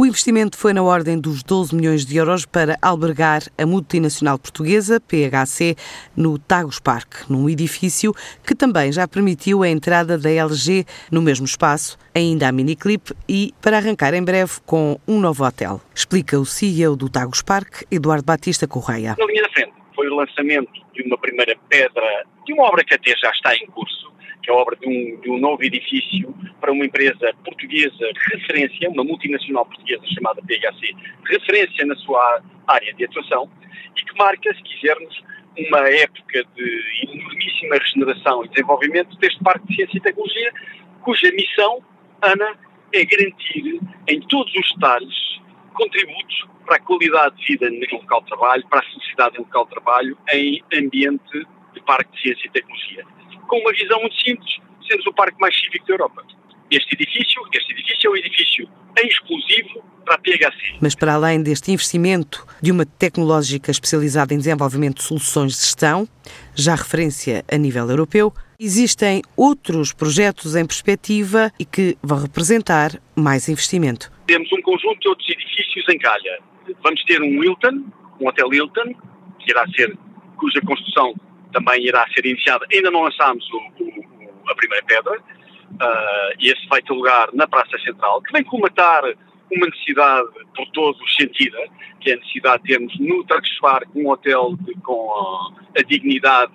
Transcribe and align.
O 0.00 0.06
investimento 0.06 0.56
foi 0.56 0.72
na 0.72 0.80
ordem 0.80 1.20
dos 1.20 1.42
12 1.42 1.74
milhões 1.74 2.06
de 2.06 2.16
euros 2.16 2.46
para 2.46 2.78
albergar 2.80 3.42
a 3.58 3.66
multinacional 3.66 4.38
portuguesa, 4.38 5.00
PHC, 5.00 5.74
no 6.16 6.38
Tagus 6.38 6.78
Park, 6.78 7.28
num 7.28 7.50
edifício 7.50 8.14
que 8.46 8.54
também 8.54 8.92
já 8.92 9.08
permitiu 9.08 9.64
a 9.64 9.68
entrada 9.68 10.16
da 10.16 10.30
LG 10.30 10.84
no 11.10 11.20
mesmo 11.20 11.46
espaço, 11.46 11.98
ainda 12.14 12.46
a 12.46 12.52
miniclip 12.52 13.12
e 13.28 13.52
para 13.60 13.78
arrancar 13.78 14.14
em 14.14 14.22
breve 14.22 14.60
com 14.64 15.00
um 15.04 15.18
novo 15.18 15.44
hotel. 15.44 15.80
Explica 15.92 16.38
o 16.38 16.46
CEO 16.46 16.94
do 16.94 17.08
Tagus 17.08 17.42
Park, 17.42 17.82
Eduardo 17.90 18.24
Batista 18.24 18.68
Correia. 18.68 19.16
Na 19.18 19.26
linha 19.26 19.42
da 19.42 19.50
frente 19.50 19.72
foi 19.96 20.06
o 20.06 20.14
lançamento 20.14 20.70
de 20.94 21.02
uma 21.02 21.18
primeira 21.18 21.56
pedra 21.68 22.24
de 22.46 22.52
uma 22.52 22.68
obra 22.68 22.84
que 22.84 22.94
até 22.94 23.16
já 23.16 23.32
está 23.32 23.52
em 23.56 23.66
curso, 23.66 24.12
que 24.48 24.50
é 24.50 24.54
obra 24.54 24.74
de 24.76 24.88
um, 24.88 25.20
de 25.20 25.30
um 25.30 25.38
novo 25.38 25.62
edifício 25.62 26.34
para 26.58 26.72
uma 26.72 26.86
empresa 26.86 27.34
portuguesa 27.44 28.10
referência, 28.32 28.88
uma 28.88 29.04
multinacional 29.04 29.66
portuguesa 29.66 30.02
chamada 30.06 30.40
PHC, 30.40 30.94
referência 31.26 31.84
na 31.84 31.94
sua 31.96 32.42
área 32.66 32.94
de 32.94 33.04
atuação 33.04 33.50
e 33.94 34.02
que 34.02 34.16
marca, 34.16 34.54
se 34.54 34.62
quisermos, 34.62 35.22
uma 35.58 35.88
época 35.90 36.44
de 36.56 36.82
enormíssima 37.02 37.76
regeneração 37.76 38.44
e 38.44 38.48
desenvolvimento 38.48 39.16
deste 39.18 39.42
Parque 39.42 39.66
de 39.66 39.74
Ciência 39.74 39.98
e 39.98 40.00
Tecnologia, 40.00 40.52
cuja 41.02 41.30
missão, 41.32 41.82
Ana, 42.22 42.56
é 42.94 43.04
garantir 43.04 43.80
em 44.06 44.20
todos 44.28 44.54
os 44.54 44.72
detalhes 44.74 45.40
contributos 45.74 46.46
para 46.64 46.76
a 46.76 46.80
qualidade 46.80 47.36
de 47.36 47.46
vida 47.48 47.70
no 47.70 47.98
local 47.98 48.20
de 48.22 48.28
trabalho, 48.28 48.66
para 48.68 48.78
a 48.78 48.82
felicidade 48.82 49.36
no 49.36 49.44
local 49.44 49.64
de 49.64 49.70
trabalho, 49.72 50.18
em 50.32 50.62
ambiente 50.72 51.46
de 51.74 51.80
Parque 51.82 52.10
de 52.12 52.22
Ciência 52.22 52.46
e 52.46 52.50
Tecnologia 52.50 53.04
com 53.48 53.58
uma 53.58 53.72
visão 53.72 54.00
muito 54.00 54.16
simples, 54.20 54.58
sermos 54.86 55.06
o 55.06 55.12
parque 55.12 55.40
mais 55.40 55.58
cívico 55.58 55.86
da 55.86 55.94
Europa. 55.94 56.24
Este 56.70 56.94
edifício, 56.94 57.42
este 57.52 57.72
edifício 57.72 58.08
é 58.08 58.10
um 58.10 58.16
edifício 58.16 58.68
exclusivo 59.02 59.82
para 60.04 60.14
a 60.14 60.18
PHC. 60.18 60.78
Mas 60.80 60.94
para 60.94 61.14
além 61.14 61.42
deste 61.42 61.72
investimento 61.72 62.46
de 62.60 62.70
uma 62.72 62.84
tecnológica 62.84 63.70
especializada 63.70 64.34
em 64.34 64.38
desenvolvimento 64.38 64.96
de 64.96 65.04
soluções 65.04 65.52
de 65.52 65.60
gestão, 65.60 66.08
já 66.54 66.74
referência 66.74 67.44
a 67.50 67.56
nível 67.56 67.88
europeu, 67.88 68.32
existem 68.58 69.22
outros 69.36 69.92
projetos 69.92 70.56
em 70.56 70.66
perspectiva 70.66 71.52
e 71.58 71.64
que 71.64 71.96
vão 72.02 72.20
representar 72.20 73.00
mais 73.14 73.48
investimento. 73.48 74.10
Temos 74.26 74.50
um 74.52 74.60
conjunto 74.62 74.98
de 75.00 75.08
outros 75.08 75.28
edifícios 75.28 75.88
em 75.88 75.98
calha. 75.98 76.38
Vamos 76.82 77.02
ter 77.04 77.22
um 77.22 77.42
Hilton, 77.42 77.84
um 78.20 78.28
hotel 78.28 78.52
Hilton, 78.52 78.94
que 79.38 79.50
irá 79.50 79.66
ser, 79.68 79.96
cuja 80.36 80.60
construção 80.62 81.14
também 81.52 81.84
irá 81.84 82.06
ser 82.14 82.26
iniciada. 82.26 82.66
Ainda 82.72 82.90
não 82.90 83.02
lançámos 83.02 83.44
o, 83.52 83.56
o, 83.56 84.50
a 84.50 84.54
primeira 84.54 84.84
pedra, 84.84 85.18
uh, 85.18 86.34
e 86.38 86.48
esse 86.48 86.66
vai 86.68 86.82
ter 86.82 86.92
lugar 86.92 87.28
na 87.32 87.46
Praça 87.46 87.78
Central, 87.78 88.22
que 88.22 88.32
vem 88.32 88.44
comatar 88.44 89.02
uma 89.50 89.66
necessidade 89.66 90.28
por 90.54 90.66
todos 90.72 91.16
sentida, 91.16 91.58
que 92.00 92.10
é 92.10 92.14
a 92.14 92.16
necessidade 92.16 92.62
de 92.62 92.68
termos 92.68 92.98
no 93.00 93.24
Traxfar 93.24 93.82
um 93.94 94.08
hotel 94.10 94.56
de, 94.60 94.74
com 94.82 95.10
a, 95.14 95.80
a, 95.80 95.82
dignidade 95.82 96.52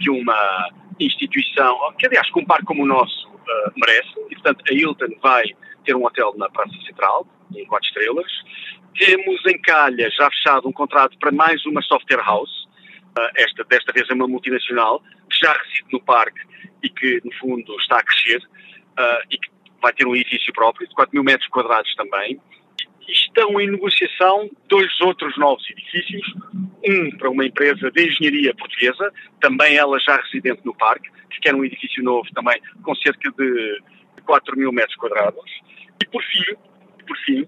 que 0.00 0.10
uma 0.10 0.68
instituição, 1.00 1.78
que 1.98 2.06
aliás, 2.06 2.28
com 2.30 2.40
um 2.40 2.44
parque 2.44 2.66
como 2.66 2.82
o 2.82 2.86
nosso 2.86 3.28
uh, 3.28 3.72
merece, 3.76 4.12
e 4.30 4.34
portanto 4.34 4.62
a 4.68 4.74
Hilton 4.74 5.18
vai 5.22 5.44
ter 5.84 5.94
um 5.94 6.04
hotel 6.04 6.34
na 6.36 6.48
Praça 6.50 6.74
Central, 6.86 7.26
em 7.54 7.64
quatro 7.66 7.88
estrelas. 7.88 8.30
Temos 8.98 9.44
em 9.46 9.58
Calha 9.60 10.08
já 10.10 10.30
fechado 10.30 10.68
um 10.68 10.72
contrato 10.72 11.18
para 11.18 11.32
mais 11.32 11.64
uma 11.66 11.82
software 11.82 12.22
house, 12.24 12.63
esta 13.36 13.64
desta 13.64 13.92
vez 13.92 14.08
é 14.08 14.14
uma 14.14 14.28
multinacional 14.28 15.02
que 15.28 15.38
já 15.38 15.52
reside 15.52 15.92
no 15.92 16.00
parque 16.00 16.40
e 16.82 16.88
que, 16.88 17.20
no 17.24 17.32
fundo, 17.34 17.76
está 17.80 17.98
a 17.98 18.02
crescer 18.02 18.38
uh, 18.38 19.24
e 19.30 19.38
que 19.38 19.50
vai 19.80 19.92
ter 19.92 20.06
um 20.06 20.16
edifício 20.16 20.52
próprio 20.52 20.88
de 20.88 20.94
4 20.94 21.14
mil 21.14 21.24
metros 21.24 21.48
quadrados 21.48 21.94
também. 21.94 22.40
E 23.06 23.12
estão 23.12 23.60
em 23.60 23.70
negociação 23.70 24.50
dois 24.68 24.98
outros 25.02 25.36
novos 25.36 25.68
edifícios, 25.70 26.34
um 26.86 27.10
para 27.18 27.30
uma 27.30 27.44
empresa 27.44 27.90
de 27.90 28.06
engenharia 28.06 28.54
portuguesa, 28.54 29.12
também 29.40 29.76
ela 29.76 29.98
já 30.00 30.16
residente 30.16 30.62
no 30.64 30.74
parque, 30.74 31.10
que 31.30 31.40
quer 31.40 31.54
um 31.54 31.64
edifício 31.64 32.02
novo 32.02 32.26
também 32.34 32.60
com 32.82 32.94
cerca 32.96 33.30
de 33.30 33.82
4 34.24 34.58
mil 34.58 34.72
metros 34.72 34.96
quadrados. 34.96 35.50
E 36.02 36.06
por 36.06 36.22
fim, 36.22 36.54
por 37.06 37.16
fim, 37.18 37.46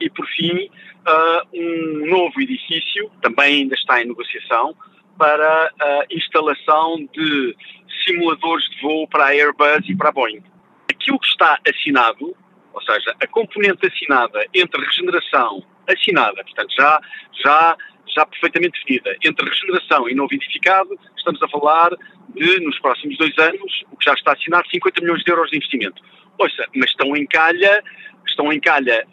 e 0.00 0.10
por 0.10 0.26
fim, 0.28 0.68
uh, 1.06 1.48
um 1.52 2.06
novo 2.06 2.40
edifício, 2.40 3.10
também 3.22 3.62
ainda 3.62 3.74
está 3.74 4.02
em 4.02 4.06
negociação, 4.06 4.74
para 5.18 5.72
a 5.80 6.04
instalação 6.10 7.08
de 7.12 7.56
simuladores 8.04 8.68
de 8.70 8.80
voo 8.82 9.08
para 9.08 9.26
a 9.26 9.28
Airbus 9.28 9.88
e 9.88 9.96
para 9.96 10.10
a 10.10 10.12
Boeing. 10.12 10.42
Aquilo 10.90 11.18
que 11.18 11.28
está 11.28 11.58
assinado, 11.68 12.36
ou 12.72 12.82
seja, 12.82 13.14
a 13.20 13.26
componente 13.26 13.86
assinada 13.86 14.46
entre 14.54 14.84
regeneração, 14.84 15.64
assinada, 15.88 16.44
portanto 16.44 16.74
já, 16.74 17.00
já, 17.42 17.76
já 18.14 18.26
perfeitamente 18.26 18.78
definida, 18.80 19.16
entre 19.24 19.48
regeneração 19.48 20.08
e 20.08 20.14
novo 20.14 20.34
edificado, 20.34 20.98
estamos 21.16 21.42
a 21.42 21.48
falar 21.48 21.90
de, 22.28 22.60
nos 22.60 22.78
próximos 22.78 23.16
dois 23.16 23.36
anos, 23.38 23.84
o 23.90 23.96
que 23.96 24.04
já 24.04 24.14
está 24.14 24.32
assinado, 24.32 24.68
50 24.68 25.00
milhões 25.00 25.22
de 25.22 25.30
euros 25.30 25.50
de 25.50 25.56
investimento. 25.56 26.02
Ouça, 26.38 26.66
mas 26.74 26.90
estão 26.90 27.16
em 27.16 27.26
calha, 27.26 27.82
estão 28.26 28.52
em 28.52 28.60
calha 28.60 29.06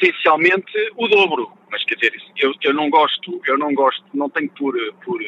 potencialmente 0.00 0.72
o 0.96 1.06
dobro. 1.06 1.52
Mas 1.70 1.84
quer 1.84 1.94
dizer, 1.96 2.14
eu, 2.38 2.52
eu 2.62 2.74
não 2.74 2.88
gosto, 2.88 3.40
eu 3.46 3.58
não 3.58 3.72
gosto, 3.74 4.02
não 4.14 4.30
tenho 4.30 4.50
por, 4.50 4.74
por, 5.04 5.20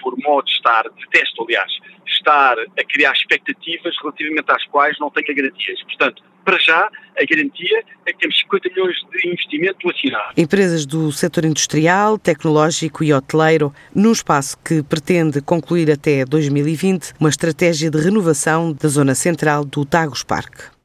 por 0.00 0.18
modo 0.18 0.44
de 0.44 0.52
estar, 0.52 0.82
detesto 0.82 1.44
aliás, 1.44 1.72
estar 2.06 2.58
a 2.58 2.84
criar 2.84 3.12
expectativas 3.12 3.94
relativamente 4.02 4.50
às 4.50 4.64
quais 4.66 4.98
não 4.98 5.10
tenho 5.10 5.34
garantias. 5.34 5.82
Portanto, 5.84 6.22
para 6.44 6.58
já, 6.58 6.88
a 7.18 7.24
garantia 7.24 7.82
é 8.06 8.12
que 8.12 8.18
temos 8.18 8.38
50 8.38 8.68
milhões 8.68 8.96
de 9.10 9.28
investimento 9.28 9.90
assinado. 9.90 10.32
Empresas 10.36 10.86
do 10.86 11.10
setor 11.10 11.44
industrial, 11.44 12.18
tecnológico 12.18 13.02
e 13.02 13.12
hoteleiro, 13.12 13.72
num 13.94 14.12
espaço 14.12 14.56
que 14.62 14.82
pretende 14.82 15.40
concluir 15.40 15.90
até 15.90 16.24
2020 16.24 17.14
uma 17.18 17.30
estratégia 17.30 17.90
de 17.90 17.98
renovação 17.98 18.72
da 18.72 18.88
zona 18.88 19.14
central 19.14 19.64
do 19.64 19.84
Tagus 19.84 20.22
Park. 20.22 20.75